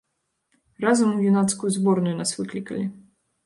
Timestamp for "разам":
0.85-1.09